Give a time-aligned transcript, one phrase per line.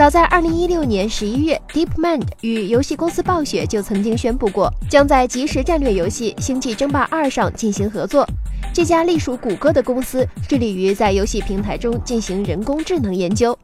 [0.00, 8.26] 早在二零一六年十一月，DeepMind 与游戏公司暴雪就曾经宣布过，将在即时战略游戏《星际争霸二》上进行合作。
[8.72, 13.54] 这家隶属谷歌的公司致力于在游戏平台中进行人工智能研究。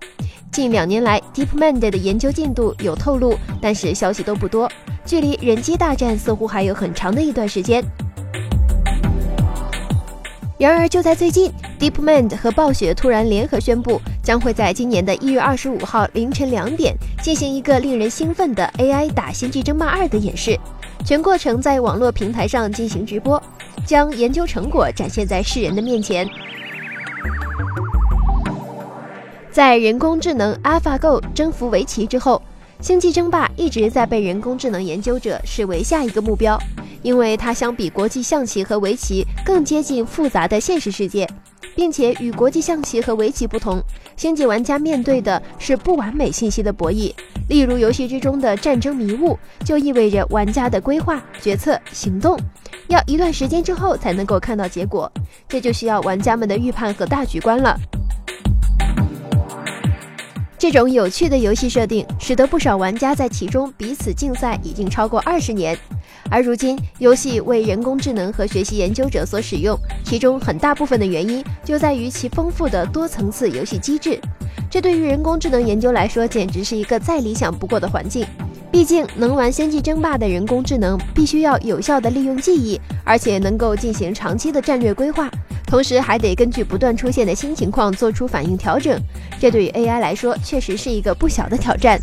[0.52, 4.70] 近两年来，DeepMind 的研究进度有透露，但是消息都不多，
[5.06, 7.82] 距离人机大战似乎还有很长的一段时间。
[10.59, 20.59] 然而，就在最近，DeepMind 和暴雪突然联合宣布，将会在今年的一月二十五号凌晨两点进行一个令人兴奋的 AI 打《星际争霸二》的演示，
[21.05, 23.42] 全过程在网络平台上进行直播，
[23.84, 26.27] 将研究成果展现在世人的面前。
[29.50, 32.41] 在人工智能 AlphaGo 征服围棋之后，
[32.86, 36.59] 《星际争霸》一直在被人工智能研究者视为下一个目标。
[37.06, 41.24] 因为它相比国际象棋和围棋更接近复杂的现实世界，
[41.77, 43.80] 并且与国际象棋和围棋不同，
[44.17, 47.14] 星际玩家面对的是不完美信息的博弈。
[47.48, 52.36] 例如，游戏之中的战争迷雾就意味着玩家的规划、决策、行动
[52.89, 55.08] 要一段时间之后才能够看到结果，
[55.48, 57.78] 这就需要玩家们的预判和大局观了。
[60.69, 65.78] 这种有趣的游戏设定，使得不少玩家在其中彼此竞赛已经超过二十年。
[66.28, 74.19] 而如今，游戏为人工智能和学习研究者所使用，其中很大部分的原因就在于其丰富的多层次游戏机制。
[74.69, 78.27] 这对于人工智能研究来说，简直是一个再理想不过的环境。
[78.73, 85.30] 毕竟，能玩《星际争霸》的人工智能必须要有效的利用记忆，而且能够进行长期的战略规划，
[85.67, 88.98] 同时还得根据不断出现的新情况做出反应调整。
[89.41, 91.98] 这对于 AI 来说，确实是一个不小的挑战。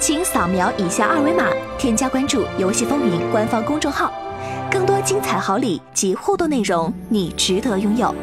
[0.00, 4.12] 请扫描以下二维码，添加关注“游戏风云”官方公众号，
[4.70, 8.14] 更多精彩好礼及互动内容，你值得拥有。